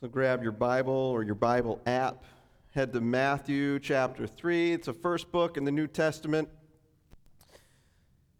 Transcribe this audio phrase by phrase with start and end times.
[0.00, 2.24] So grab your Bible or your Bible app,
[2.70, 4.72] head to Matthew chapter 3.
[4.72, 6.48] It's the first book in the New Testament.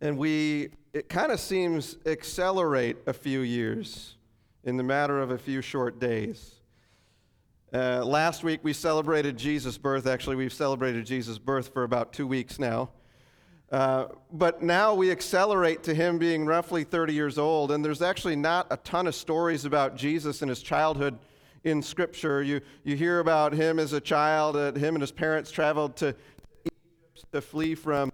[0.01, 4.17] And we, it kind of seems accelerate a few years
[4.65, 6.55] in the matter of a few short days.
[7.75, 10.07] Uh, last week we celebrated Jesus' birth.
[10.07, 12.89] Actually, we've celebrated Jesus' birth for about two weeks now.
[13.71, 18.35] Uh, but now we accelerate to him being roughly 30 years old, and there's actually
[18.35, 21.19] not a ton of stories about Jesus and his childhood
[21.65, 22.43] in Scripture.
[22.43, 26.15] You, you hear about him as a child, uh, him and his parents traveled to
[26.65, 28.13] Egypt to flee from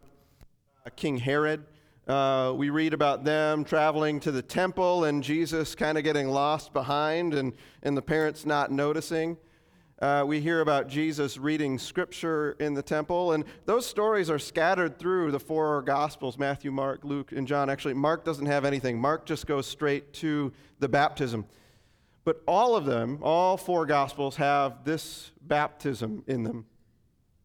[0.84, 1.64] uh, King Herod.
[2.06, 6.72] Uh, we read about them traveling to the temple and Jesus kind of getting lost
[6.72, 9.36] behind and, and the parents not noticing.
[10.00, 14.98] Uh, we hear about Jesus reading scripture in the temple, and those stories are scattered
[14.98, 17.70] through the four Gospels Matthew, Mark, Luke, and John.
[17.70, 21.46] Actually, Mark doesn't have anything, Mark just goes straight to the baptism.
[22.26, 26.66] But all of them, all four Gospels, have this baptism in them.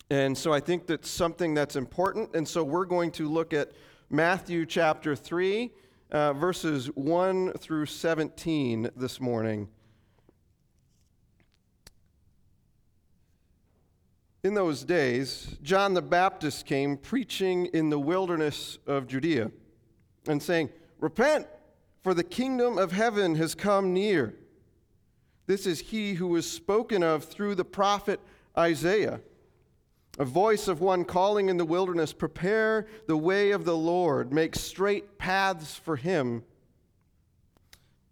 [0.10, 3.74] And so I think that's something that's important, and so we're going to look at
[4.09, 5.72] Matthew chapter 3,
[6.12, 9.70] uh, verses 1 through 17 this morning.
[14.44, 19.52] In those days, John the Baptist came preaching in the wilderness of Judea
[20.28, 21.46] and saying, Repent,
[22.02, 24.34] for the kingdom of heaven has come near.
[25.52, 28.22] This is he who was spoken of through the prophet
[28.58, 29.20] Isaiah.
[30.18, 34.56] A voice of one calling in the wilderness, Prepare the way of the Lord, make
[34.56, 36.46] straight paths for him.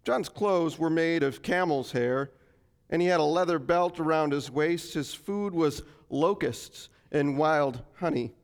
[0.04, 2.30] John's clothes were made of camel's hair,
[2.90, 4.92] and he had a leather belt around his waist.
[4.92, 8.34] His food was locusts and wild honey.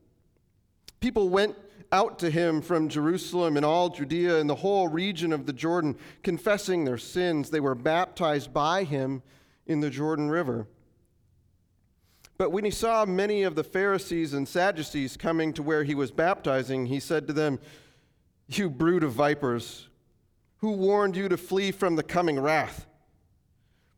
[1.00, 1.54] People went
[1.92, 5.96] out to him from Jerusalem and all Judea and the whole region of the Jordan,
[6.22, 7.50] confessing their sins.
[7.50, 9.22] They were baptized by him
[9.66, 10.66] in the Jordan River.
[12.38, 16.10] But when he saw many of the Pharisees and Sadducees coming to where he was
[16.10, 17.58] baptizing, he said to them,
[18.48, 19.88] You brood of vipers,
[20.58, 22.86] who warned you to flee from the coming wrath?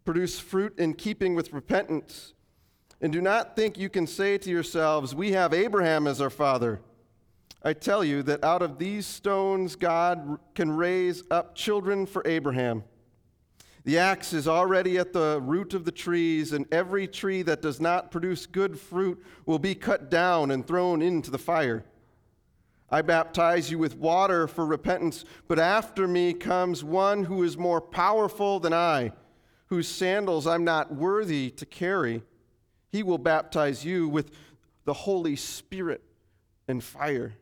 [0.05, 2.35] Produce fruit in keeping with repentance.
[3.01, 6.81] And do not think you can say to yourselves, We have Abraham as our father.
[7.63, 12.85] I tell you that out of these stones God can raise up children for Abraham.
[13.85, 17.81] The axe is already at the root of the trees, and every tree that does
[17.81, 21.85] not produce good fruit will be cut down and thrown into the fire.
[22.91, 27.81] I baptize you with water for repentance, but after me comes one who is more
[27.81, 29.13] powerful than I,
[29.67, 32.23] whose sandals I'm not worthy to carry.
[32.91, 34.31] He will baptize you with
[34.85, 36.03] the Holy Spirit
[36.67, 37.35] and fire.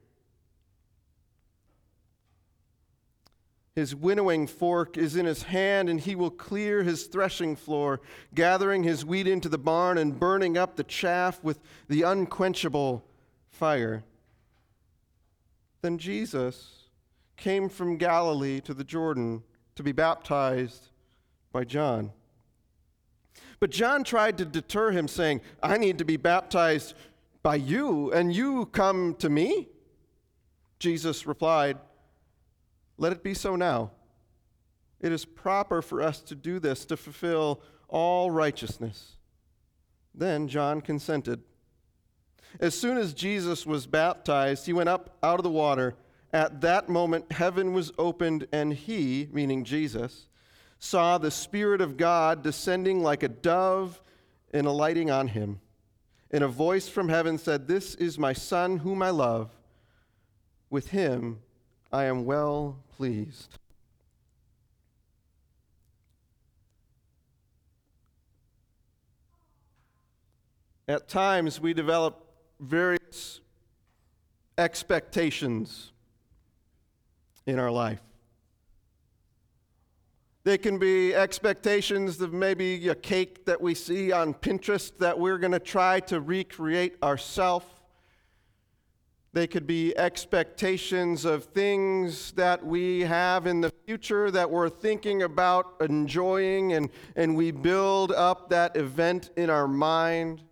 [3.77, 8.01] His winnowing fork is in his hand, and he will clear his threshing floor,
[8.35, 13.05] gathering his wheat into the barn and burning up the chaff with the unquenchable
[13.51, 14.03] fire.
[15.83, 16.89] Then Jesus
[17.37, 19.43] came from Galilee to the Jordan
[19.75, 20.89] to be baptized
[21.53, 22.13] by John.
[23.61, 26.95] But John tried to deter him, saying, I need to be baptized
[27.43, 29.69] by you, and you come to me?
[30.79, 31.77] Jesus replied,
[32.99, 33.91] Let it be so now.
[35.01, 39.17] It is proper for us to do this to fulfill all righteousness.
[40.15, 41.43] Then John consented.
[42.59, 45.95] As soon as Jesus was baptized, he went up out of the water.
[46.33, 50.29] At that moment, heaven was opened, and he, meaning Jesus,
[50.79, 54.01] saw the Spirit of God descending like a dove
[54.53, 55.61] and alighting on him.
[56.31, 59.51] And a voice from heaven said, This is my Son, whom I love.
[60.71, 61.41] With him
[61.93, 63.59] I am well pleased.
[70.89, 72.27] At times, we develop
[72.61, 73.41] various
[74.57, 75.93] expectations
[77.47, 78.01] in our life.
[80.45, 85.39] They can be expectations of maybe a cake that we see on Pinterest that we're
[85.39, 87.67] going to try to recreate ourselves.
[89.37, 95.25] They could be expectations of things that we have in the future that we're thinking
[95.25, 100.43] about enjoying, and, and we build up that event in our mind.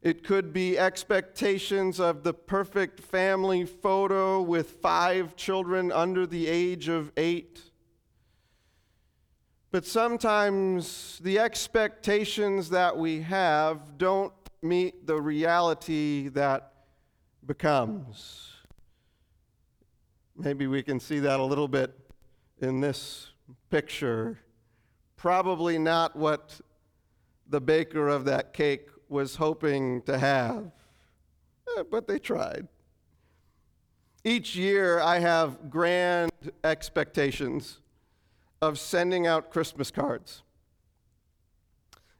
[0.00, 6.86] It could be expectations of the perfect family photo with five children under the age
[6.88, 7.62] of eight.
[9.72, 14.32] But sometimes the expectations that we have don't
[14.62, 16.71] meet the reality that
[17.46, 18.50] becomes.
[20.36, 21.98] Maybe we can see that a little bit
[22.60, 23.30] in this
[23.70, 24.38] picture.
[25.16, 26.60] probably not what
[27.48, 30.72] the baker of that cake was hoping to have,
[31.76, 32.66] eh, but they tried.
[34.24, 36.32] Each year, I have grand
[36.64, 37.78] expectations
[38.60, 40.42] of sending out Christmas cards.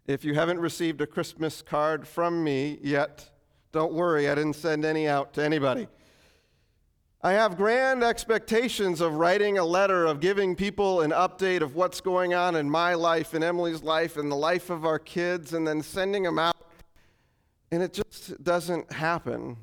[0.06, 3.31] If you haven't received a Christmas card from me yet,
[3.72, 5.88] don't worry, I didn't send any out to anybody.
[7.24, 12.00] I have grand expectations of writing a letter, of giving people an update of what's
[12.00, 15.66] going on in my life, in Emily's life, in the life of our kids, and
[15.66, 16.56] then sending them out.
[17.70, 19.56] And it just doesn't happen.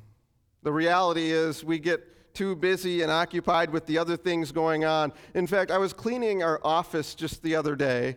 [0.62, 5.12] The reality is, we get too busy and occupied with the other things going on.
[5.34, 8.16] In fact, I was cleaning our office just the other day,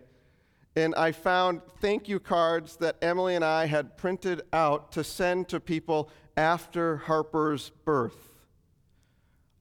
[0.76, 5.48] and I found thank you cards that Emily and I had printed out to send
[5.48, 8.34] to people after Harper's birth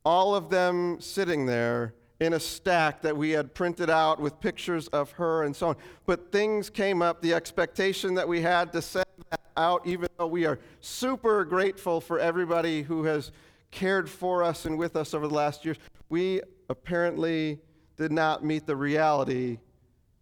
[0.06, 4.88] all of them sitting there in a stack that we had printed out with pictures
[4.89, 5.75] of her and so on.
[6.06, 10.27] But things came up, the expectation that we had to send that out, even though
[10.27, 13.31] we are super grateful for everybody who has
[13.71, 15.77] cared for us and with us over the last years,
[16.10, 17.60] we apparently
[17.98, 19.57] did not meet the reality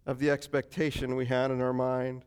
[0.06, 2.24] of the expectation we had in our mind.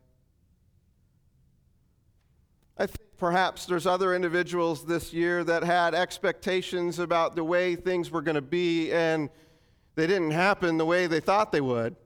[2.78, 8.10] I think perhaps there's other individuals this year that had expectations about the way things
[8.10, 9.30] were going to be and
[9.94, 11.96] they didn't happen the way they thought they would.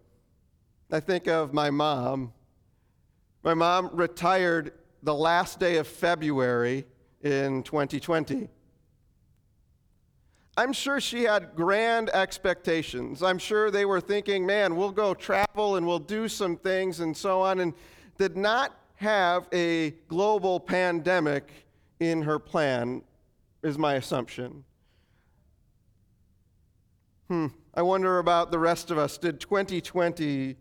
[0.93, 2.32] I think of my mom.
[3.43, 4.72] My mom retired
[5.02, 6.84] the last day of February
[7.22, 8.49] in 2020.
[10.60, 13.22] I'm sure she had grand expectations.
[13.22, 17.16] I'm sure they were thinking, man, we'll go travel and we'll do some things and
[17.16, 17.72] so on, and
[18.18, 21.50] did not have a global pandemic
[21.98, 23.00] in her plan,
[23.62, 24.62] is my assumption.
[27.28, 27.46] Hmm.
[27.72, 29.16] I wonder about the rest of us.
[29.16, 30.56] Did 2020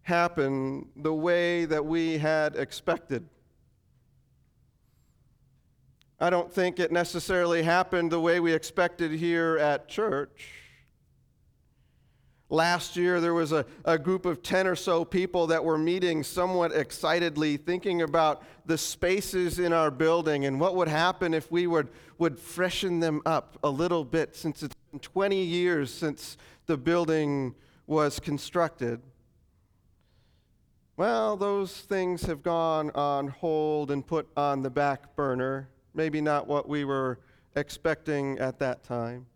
[0.00, 3.28] happen the way that we had expected?
[6.20, 10.50] I don't think it necessarily happened the way we expected here at church.
[12.50, 16.24] Last year, there was a, a group of 10 or so people that were meeting
[16.24, 21.66] somewhat excitedly, thinking about the spaces in our building and what would happen if we
[21.66, 26.36] would, would freshen them up a little bit since it's been 20 years since
[26.66, 27.54] the building
[27.86, 29.00] was constructed.
[30.96, 35.68] Well, those things have gone on hold and put on the back burner.
[35.94, 37.18] Maybe not what we were
[37.56, 39.26] expecting at that time.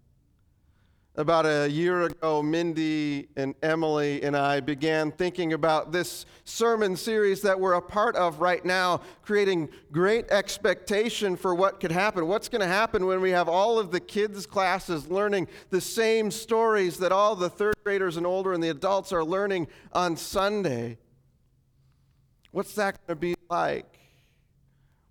[1.14, 7.43] About a year ago, Mindy and Emily and I began thinking about this sermon series
[7.43, 12.26] that we're a part of right now, creating great expectation for what could happen.
[12.28, 16.31] What's going to happen when we have all of the kids' classes learning the same
[16.31, 20.96] stories that all the third graders and older and the adults are learning on Sunday?
[22.52, 23.92] What's that going to be like?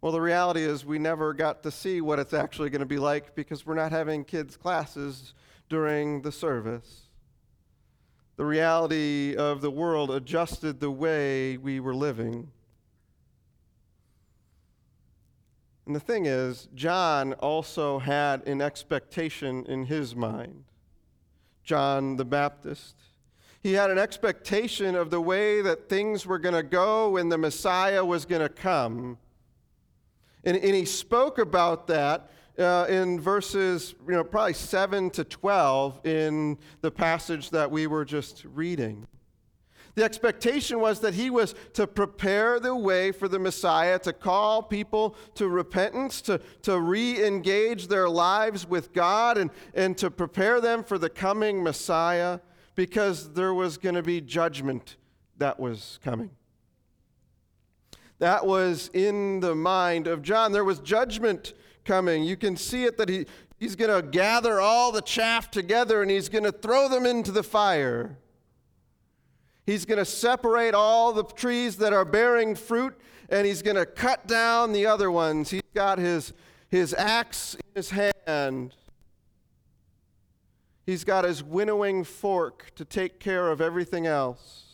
[0.01, 2.97] Well, the reality is, we never got to see what it's actually going to be
[2.97, 5.35] like because we're not having kids' classes
[5.69, 7.01] during the service.
[8.35, 12.49] The reality of the world adjusted the way we were living.
[15.85, 20.63] And the thing is, John also had an expectation in his mind.
[21.63, 22.95] John the Baptist.
[23.61, 27.37] He had an expectation of the way that things were going to go when the
[27.37, 29.19] Messiah was going to come.
[30.43, 36.05] And, and he spoke about that uh, in verses, you know, probably 7 to 12
[36.05, 39.07] in the passage that we were just reading.
[39.95, 44.63] The expectation was that he was to prepare the way for the Messiah, to call
[44.63, 50.61] people to repentance, to, to re engage their lives with God, and, and to prepare
[50.61, 52.39] them for the coming Messiah
[52.75, 54.95] because there was going to be judgment
[55.37, 56.29] that was coming.
[58.21, 60.51] That was in the mind of John.
[60.51, 62.23] There was judgment coming.
[62.23, 63.25] You can see it that he,
[63.59, 67.31] he's going to gather all the chaff together and he's going to throw them into
[67.31, 68.19] the fire.
[69.65, 72.95] He's going to separate all the trees that are bearing fruit
[73.27, 75.49] and he's going to cut down the other ones.
[75.49, 76.31] He's got his,
[76.69, 77.89] his axe in his
[78.27, 78.75] hand.
[80.85, 84.70] He's got his winnowing fork to take care of everything else.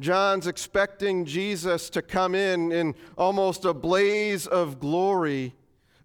[0.00, 5.54] John's expecting Jesus to come in in almost a blaze of glory,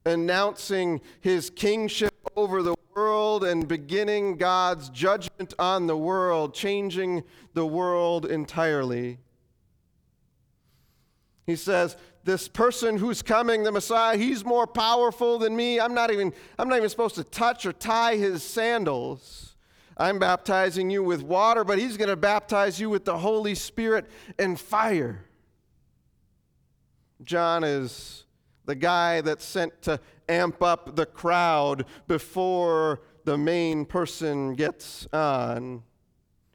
[0.06, 7.24] announcing his kingship over the world and beginning God's judgment on the world, changing
[7.54, 9.20] the world entirely.
[11.46, 15.80] He says, This person who's coming, the Messiah, he's more powerful than me.
[15.80, 19.45] I'm not even, I'm not even supposed to touch or tie his sandals.
[19.98, 24.06] I'm baptizing you with water, but he's going to baptize you with the Holy Spirit
[24.38, 25.26] and fire.
[27.24, 28.26] John is
[28.66, 35.84] the guy that's sent to amp up the crowd before the main person gets on.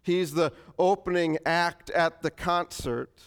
[0.03, 3.23] He's the opening act at the concert,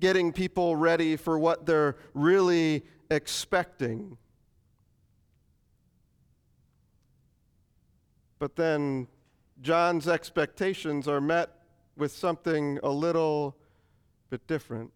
[0.00, 4.18] getting people ready for what they're really expecting.
[8.44, 9.08] But then
[9.62, 11.48] John's expectations are met
[11.96, 13.56] with something a little
[14.28, 14.92] bit different.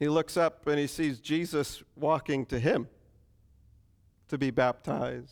[0.00, 2.88] He looks up and he sees Jesus walking to him
[4.26, 5.30] to be baptized.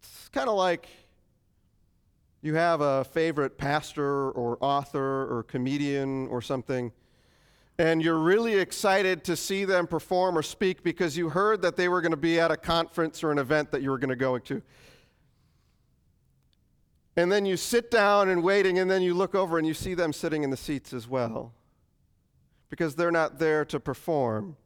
[0.00, 0.88] It's kind of like
[2.40, 6.90] you have a favorite pastor or author or comedian or something,
[7.78, 11.88] and you're really excited to see them perform or speak because you heard that they
[11.88, 14.16] were going to be at a conference or an event that you were going to
[14.16, 14.62] go to.
[17.16, 19.94] And then you sit down and waiting, and then you look over and you see
[19.94, 21.52] them sitting in the seats as well.
[22.68, 24.56] Because they're not there to perform,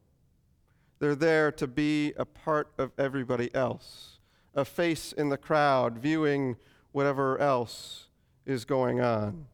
[0.99, 4.19] they're there to be a part of everybody else,
[4.53, 6.57] a face in the crowd, viewing
[6.91, 8.07] whatever else
[8.45, 9.45] is going on.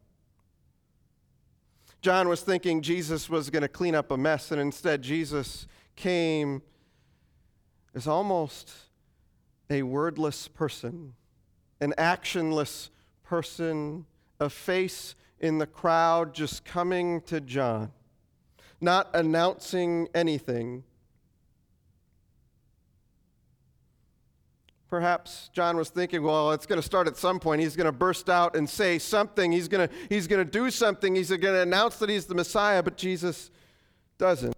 [2.00, 6.62] John was thinking Jesus was going to clean up a mess, and instead, Jesus came
[7.94, 8.72] as almost
[9.68, 11.14] a wordless person
[11.80, 12.90] an actionless
[13.22, 14.06] person,
[14.40, 17.92] a face in the crowd just coming to John,
[18.80, 20.84] not announcing anything.
[24.88, 27.60] Perhaps John was thinking, well, it's going to start at some point.
[27.60, 29.52] He's going to burst out and say something.
[29.52, 31.14] He's going to, he's going to do something.
[31.14, 33.50] He's going to announce that he's the Messiah, but Jesus
[34.16, 34.56] doesn't.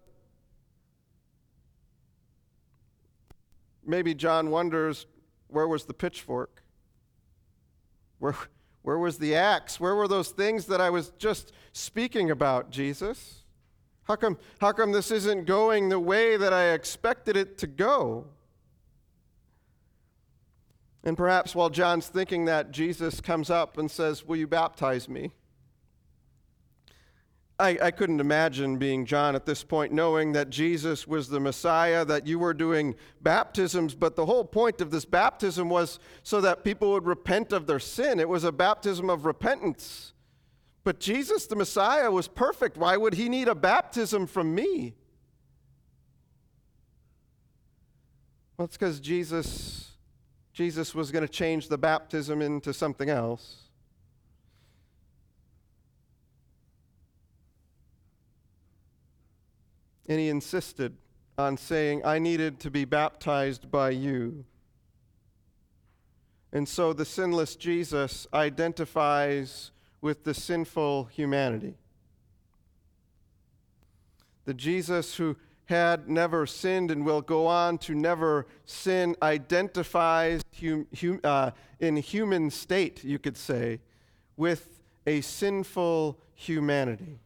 [3.85, 5.07] Maybe John wonders
[5.49, 6.63] where was the pitchfork?
[8.21, 8.37] Where,
[8.83, 9.81] where was the axe?
[9.81, 13.43] Where were those things that I was just speaking about, Jesus?
[14.05, 18.27] How come, how come this isn't going the way that I expected it to go?
[21.03, 25.33] And perhaps while John's thinking that, Jesus comes up and says, Will you baptize me?
[27.61, 32.07] I, I couldn't imagine being John at this point, knowing that Jesus was the Messiah,
[32.07, 36.65] that you were doing baptisms, but the whole point of this baptism was so that
[36.65, 38.19] people would repent of their sin.
[38.19, 40.15] It was a baptism of repentance.
[40.85, 42.79] But Jesus, the Messiah, was perfect.
[42.79, 44.95] Why would he need a baptism from me?
[48.57, 49.90] Well, it's because Jesus,
[50.61, 53.63] Jesus was going to change the baptism into something else.
[60.07, 60.97] and he insisted
[61.39, 64.45] on saying, I needed to be baptized by you.
[66.53, 69.71] And so the sinless Jesus identifies
[70.03, 71.75] with the sinful humanity.
[74.45, 75.37] The Jesus who
[75.71, 81.97] had never sinned and will go on to never sin identifies hum, hum, uh, in
[81.97, 83.81] human state, you could say,
[84.37, 87.21] with a sinful humanity.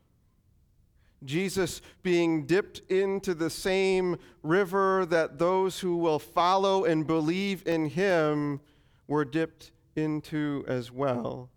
[1.25, 7.89] Jesus being dipped into the same river that those who will follow and believe in
[7.89, 8.61] him
[9.09, 11.49] were dipped into as well.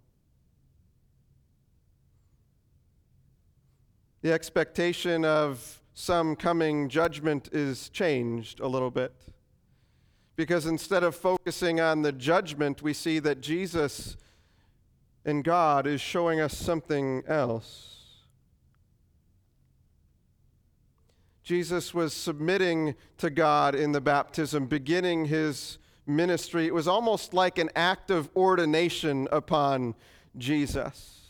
[4.21, 9.11] The expectation of some coming judgment is changed a little bit.
[10.35, 14.15] Because instead of focusing on the judgment, we see that Jesus
[15.25, 17.95] and God is showing us something else.
[21.41, 26.67] Jesus was submitting to God in the baptism, beginning his ministry.
[26.67, 29.95] It was almost like an act of ordination upon
[30.37, 31.21] Jesus.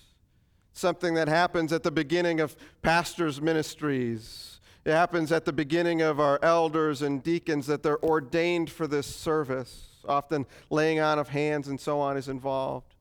[0.74, 4.56] Something that happens at the beginning of pastors' ministries.
[4.88, 9.06] It happens at the beginning of our elders and deacons that they're ordained for this
[9.06, 9.90] service.
[10.08, 12.96] Often laying on of hands and so on is involved.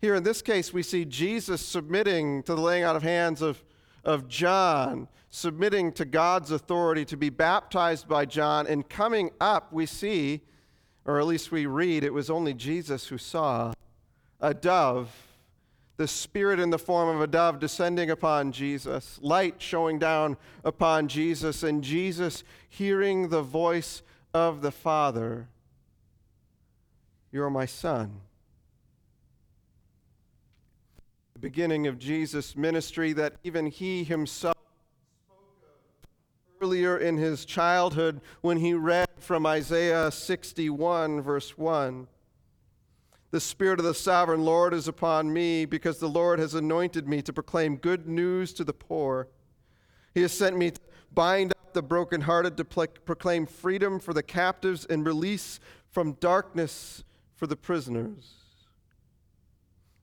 [0.00, 3.62] Here in this case, we see Jesus submitting to the laying on of hands of
[4.04, 9.84] of John submitting to God's authority to be baptized by John, and coming up, we
[9.84, 10.40] see,
[11.04, 13.74] or at least we read, it was only Jesus who saw
[14.40, 15.10] a dove,
[15.96, 21.08] the Spirit in the form of a dove descending upon Jesus, light showing down upon
[21.08, 24.02] Jesus, and Jesus hearing the voice
[24.34, 25.48] of the Father
[27.32, 28.20] You're my Son
[31.36, 34.56] the beginning of Jesus' ministry that even he himself
[35.26, 42.08] spoke of earlier in his childhood when he read from Isaiah 61, verse 1.
[43.30, 47.22] The Spirit of the sovereign Lord is upon me because the Lord has anointed me
[47.22, 49.28] to proclaim good news to the poor.
[50.14, 50.80] He has sent me to
[51.12, 57.04] bind up the brokenhearted, to proclaim freedom for the captives and release from darkness
[57.34, 58.34] for the prisoners.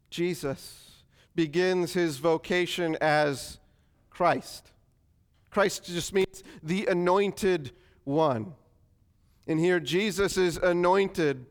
[0.09, 1.03] Jesus
[1.33, 3.59] begins his vocation as
[4.09, 4.71] Christ.
[5.49, 7.71] Christ just means the anointed
[8.03, 8.53] one.
[9.47, 11.45] And here Jesus is anointed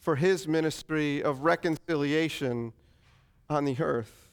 [0.00, 2.72] for his ministry of reconciliation
[3.48, 4.30] on the earth.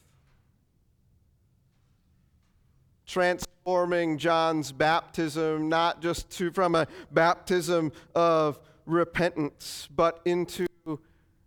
[3.06, 10.66] Transforming John's baptism not just to, from a baptism of repentance, but into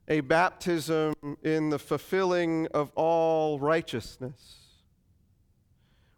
[0.07, 1.13] a baptism
[1.43, 4.57] in the fulfilling of all righteousness,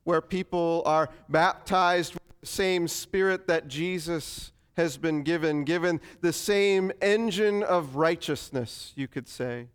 [0.04, 6.34] where people are baptized with the same spirit that Jesus has been given, given the
[6.34, 9.68] same engine of righteousness, you could say,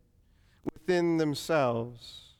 [0.65, 2.35] within themselves.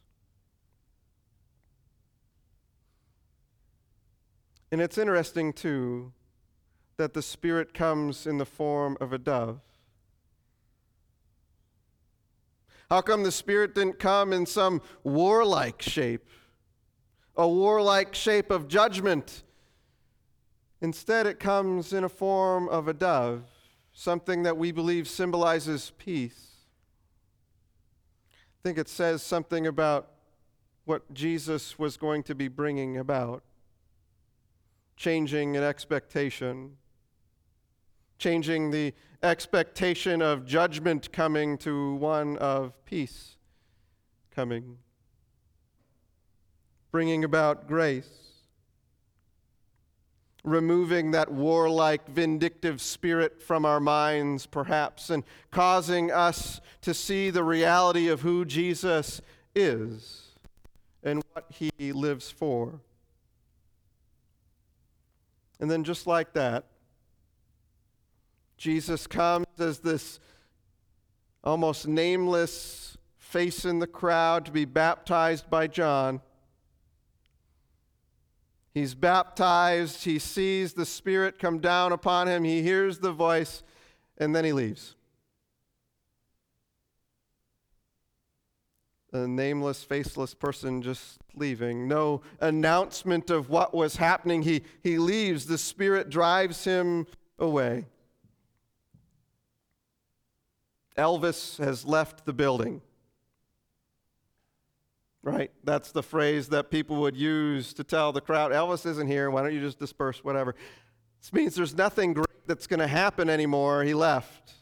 [4.71, 6.13] And it's interesting, too,
[6.97, 9.61] that the Spirit comes in the form of a dove.
[12.91, 16.27] How come the Spirit didn't come in some warlike shape?
[17.37, 19.45] A warlike shape of judgment
[20.81, 23.43] Instead, it comes in a form of a dove,
[23.93, 26.59] something that we believe symbolizes peace.
[28.31, 30.11] I think it says something about
[30.85, 33.43] what Jesus was going to be bringing about.
[34.97, 36.77] Changing an expectation,
[38.19, 43.37] changing the expectation of judgment coming to one of peace
[44.31, 44.79] coming,
[46.91, 48.28] bringing about grace
[50.45, 57.45] removing that warlike, vindictive spirit from our minds, perhaps, and causing us to see the
[57.45, 59.21] reality of who Jesus
[59.55, 60.37] is
[61.03, 62.81] and what he lives for.
[65.61, 66.65] And then, just like that,
[68.57, 70.21] Jesus comes as this
[71.43, 76.21] almost nameless face in the crowd to be baptized by John.
[78.79, 83.65] He's baptized, he sees the Spirit come down upon him, he hears the voice,
[84.19, 84.95] and then he leaves.
[89.13, 91.89] A nameless, faceless person just leaving.
[91.89, 94.43] No announcement of what was happening.
[94.43, 95.47] He, he leaves.
[95.47, 97.87] The Spirit drives him away.
[100.97, 102.81] Elvis has left the building
[105.29, 105.51] right?
[105.65, 109.43] That's the phrase that people would use to tell the crowd, Elvis isn't here, why
[109.43, 110.55] don't you just disperse, whatever.
[111.21, 113.85] This means there's nothing great that's going to happen anymore.
[113.85, 114.55] He left.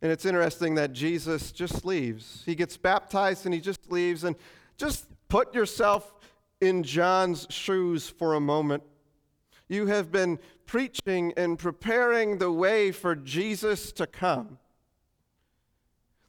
[0.00, 2.42] And it's interesting that Jesus just leaves.
[2.46, 4.24] He gets baptized and he just leaves.
[4.24, 4.36] And
[4.76, 6.14] just put yourself
[6.60, 8.82] in John's shoes for a moment.
[9.68, 14.58] You have been preaching and preparing the way for Jesus to come.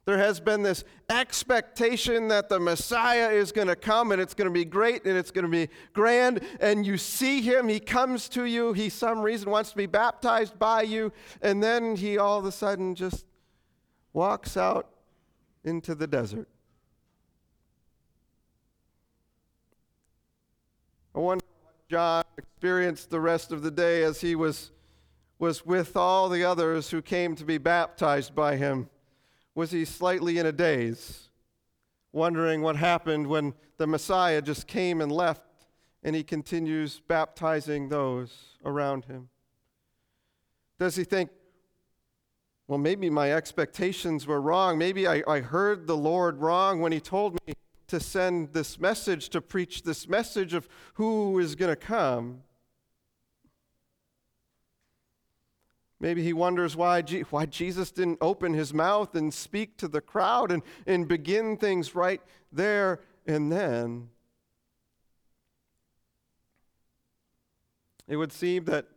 [0.10, 4.48] There has been this expectation that the Messiah is going to come and it's going
[4.48, 6.40] to be great and it's going to be grand.
[6.60, 10.58] And you see him, he comes to you, he, some reason, wants to be baptized
[10.58, 11.14] by you.
[11.44, 13.24] And then he all of a sudden just
[14.12, 14.90] walks out
[15.64, 16.48] into the desert.
[21.14, 24.72] I wonder what John experienced the rest of the day as he was,
[25.38, 28.90] was with all the others who came to be baptized by him
[29.56, 31.30] was he slightly in a daze,
[32.12, 35.44] wondering what happened when the Messiah just came and left
[36.04, 39.30] and he continues baptizing those around him?
[40.80, 41.30] Does he think,
[42.70, 44.78] well, maybe my expectations were wrong.
[44.78, 47.56] Maybe I, I heard the Lord wrong when he told me
[47.88, 52.44] to send this message, to preach this message of who is going to come.
[56.00, 60.52] Maybe he wonders why, why Jesus didn't open his mouth and speak to the crowd
[60.52, 64.10] and, and begin things right there and then.
[68.08, 68.88] It would seem that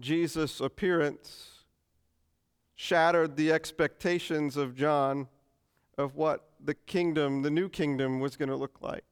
[0.00, 1.64] Jesus' appearance
[2.74, 5.28] shattered the expectations of John
[5.98, 9.04] of what the kingdom, the new kingdom, was going to look like.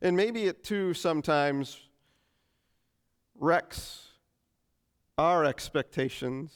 [0.00, 1.78] And maybe it too sometimes
[3.38, 4.05] wrecks
[5.18, 6.52] our expectations.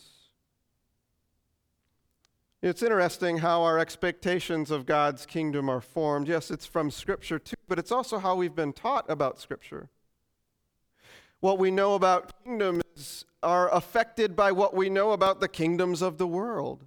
[2.62, 6.29] It's interesting how our expectations of God's kingdom are formed.
[6.29, 9.88] Yes, it's from Scripture too, but it's also how we've been taught about Scripture.
[11.40, 16.18] What we know about kingdoms are affected by what we know about the kingdoms of
[16.18, 16.85] the world.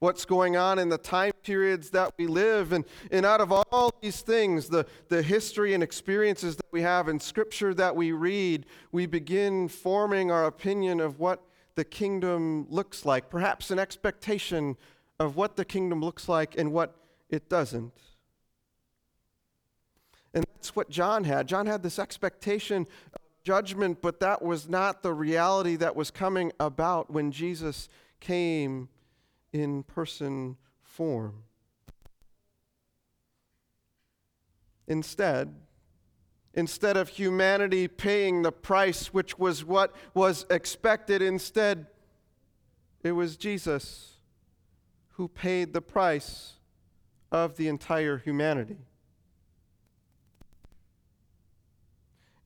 [0.00, 2.72] What's going on in the time periods that we live.
[2.72, 7.06] And, and out of all these things, the, the history and experiences that we have
[7.08, 11.42] and scripture that we read, we begin forming our opinion of what
[11.74, 14.78] the kingdom looks like, perhaps an expectation
[15.18, 16.96] of what the kingdom looks like and what
[17.28, 17.92] it doesn't.
[20.32, 21.46] And that's what John had.
[21.46, 26.52] John had this expectation of judgment, but that was not the reality that was coming
[26.58, 28.88] about when Jesus came
[29.52, 31.44] in person form.
[34.86, 35.54] Instead,
[36.54, 41.86] instead of humanity paying the price, which was what was expected, instead,
[43.02, 44.14] it was Jesus
[45.10, 46.54] who paid the price
[47.30, 48.78] of the entire humanity.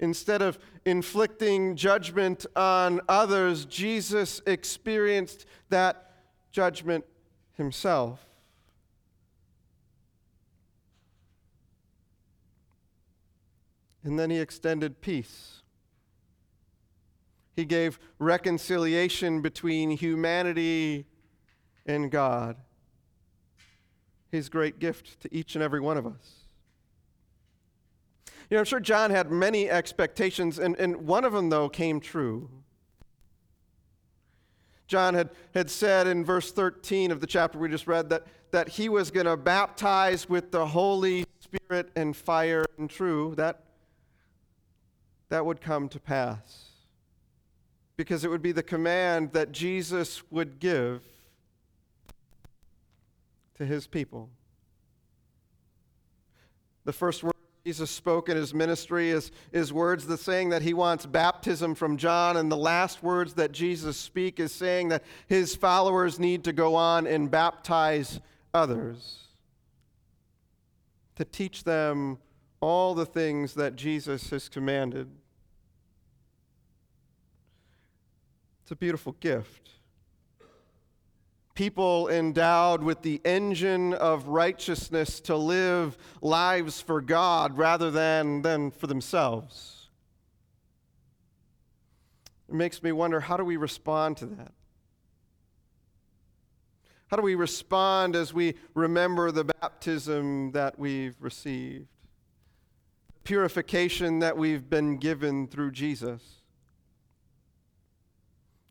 [0.00, 6.03] Instead of inflicting judgment on others, Jesus experienced that
[6.54, 7.04] judgment
[7.56, 8.24] himself.
[14.04, 15.62] And then he extended peace.
[17.56, 21.06] He gave reconciliation between humanity
[21.86, 22.56] and God.
[24.30, 26.44] His great gift to each and every one of us.
[28.48, 31.98] You know, I'm sure John had many expectations, and, and one of them, though, came
[31.98, 32.48] true.
[34.86, 38.68] John had, had said in verse 13 of the chapter we just read that, that
[38.68, 43.34] he was going to baptize with the Holy Spirit and fire and true.
[43.36, 43.64] That,
[45.30, 46.66] that would come to pass.
[47.96, 51.02] Because it would be the command that Jesus would give
[53.56, 54.30] to his people.
[56.84, 57.33] The first word
[57.64, 61.96] Jesus spoke in his ministry is, is words the saying that he wants baptism from
[61.96, 66.52] John, and the last words that Jesus speak is saying that his followers need to
[66.52, 68.20] go on and baptize
[68.52, 69.28] others
[71.16, 72.18] to teach them
[72.60, 75.08] all the things that Jesus has commanded.
[78.62, 79.70] It's a beautiful gift
[81.54, 88.70] people endowed with the engine of righteousness to live lives for God rather than, than
[88.72, 89.88] for themselves.
[92.48, 94.52] It makes me wonder how do we respond to that?
[97.08, 101.86] How do we respond as we remember the baptism that we've received?
[103.06, 106.22] The purification that we've been given through Jesus?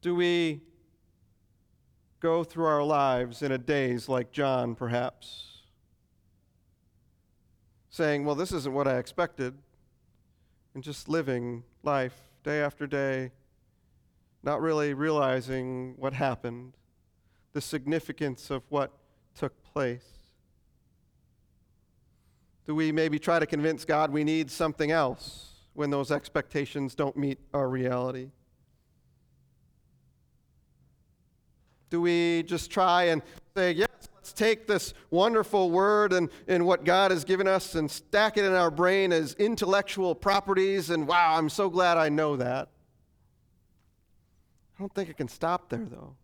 [0.02, 0.62] Do we
[2.24, 5.58] go through our lives in a daze like John, perhaps,
[7.90, 9.54] saying, Well, this isn't what I expected,
[10.74, 13.32] and just living life day after day,
[14.42, 16.78] not really realizing what happened,
[17.52, 18.94] the significance of what
[19.36, 20.08] took place.
[22.66, 27.18] Do we maybe try to convince God we need something else when those expectations don't
[27.18, 28.30] meet our reality?
[31.94, 33.22] Do we just try and
[33.56, 37.90] say, yes, let's take this wonderful word and, and what God has given us and
[37.90, 42.36] stack it in our brain as intellectual properties, and wow, I'm so glad I know
[42.38, 42.70] that?
[44.76, 46.16] I don't think it can stop there, though.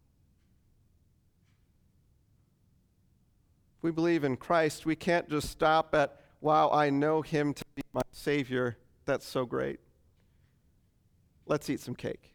[3.77, 7.63] If we believe in Christ, we can't just stop at, wow, I know him to
[7.75, 8.75] be my Savior.
[9.05, 9.79] That's so great.
[11.45, 12.33] Let's eat some cake.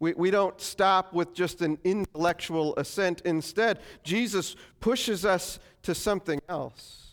[0.00, 3.22] We, we don't stop with just an intellectual assent.
[3.24, 7.06] Instead, Jesus pushes us to something else.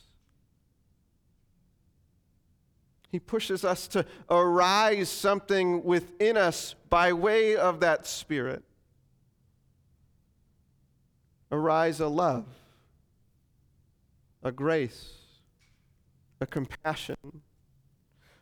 [3.12, 8.64] He pushes us to arise something within us by way of that Spirit.
[11.52, 12.46] Arise a love,
[14.44, 15.14] a grace,
[16.42, 17.16] a compassion,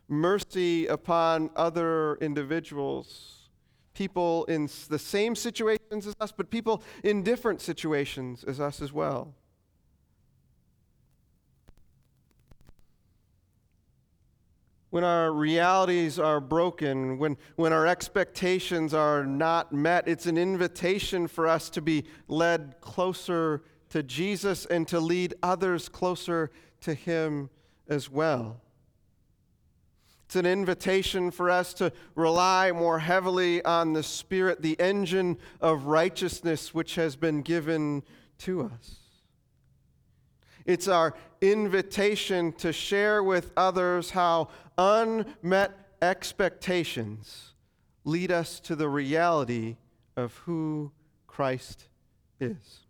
[0.08, 3.43] mercy upon other individuals
[3.94, 8.92] people in the same situations as us, but people in different situations as us as
[8.92, 9.34] well.
[14.90, 21.26] When our realities are broken, when, when our expectations are not met, it's an invitation
[21.26, 26.50] for us to be led closer to Jesus and to lead others closer
[26.82, 27.50] to Him
[27.88, 28.60] as well.
[30.34, 35.84] It's an invitation for us to rely more heavily on the Spirit, the engine of
[35.84, 38.02] righteousness which has been given
[38.38, 38.96] to us.
[40.66, 45.70] It's our invitation to share with others how unmet
[46.02, 47.52] expectations
[48.02, 49.76] lead us to the reality
[50.16, 50.90] of who
[51.28, 51.86] Christ
[52.40, 52.80] is.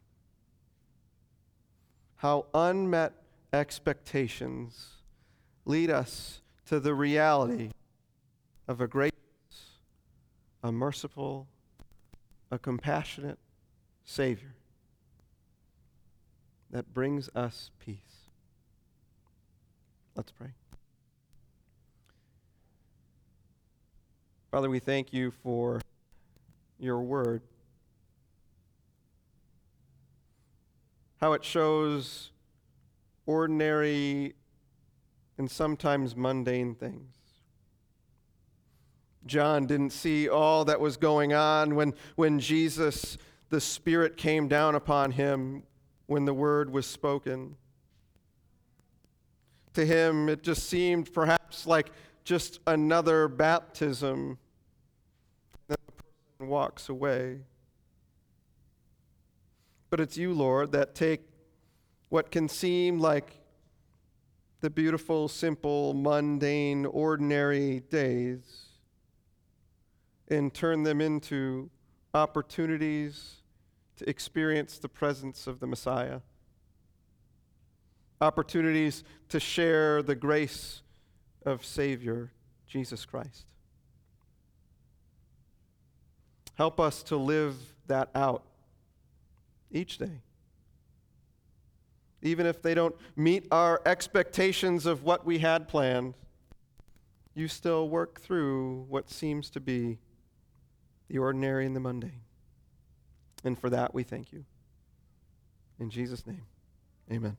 [2.17, 3.13] How unmet
[3.53, 4.93] expectations
[5.67, 7.71] lead us to the reality
[8.67, 9.13] of a gracious,
[10.63, 11.47] a merciful,
[12.51, 13.39] a compassionate
[14.05, 14.55] Savior
[16.71, 17.99] that brings us peace.
[20.17, 20.55] Let's pray.
[24.51, 25.81] Father, we thank you for
[26.79, 27.43] your word.
[31.21, 32.31] How it shows
[33.27, 34.35] ordinary
[35.39, 37.15] and sometimes mundane things.
[39.27, 43.17] John didn't see all that was going on when, when Jesus,
[43.49, 45.63] the Spirit, came down upon him
[46.07, 47.57] when the word was spoken.
[49.75, 51.91] To him, it just seemed perhaps like
[52.23, 54.39] just another baptism.
[55.69, 57.41] Then the person walks away.
[59.91, 61.23] But it's you, Lord, that take
[62.09, 63.41] what can seem like
[64.65, 68.41] the beautiful, simple, mundane, ordinary days
[70.29, 71.69] and turn them into
[72.15, 73.43] opportunities
[73.99, 76.21] to experience the presence of the Messiah,
[78.23, 80.81] opportunities to share the grace
[81.45, 82.33] of Savior
[82.67, 83.45] Jesus Christ.
[86.55, 87.55] Help us to live
[87.87, 88.45] that out
[89.71, 90.23] each day.
[92.25, 96.15] Even if they don't meet our expectations of what we had planned,
[97.35, 99.99] you still work through what seems to be
[101.09, 102.23] the ordinary and the mundane.
[103.45, 104.45] And for that, we thank you.
[105.79, 106.47] In Jesus' name,
[107.13, 107.37] amen.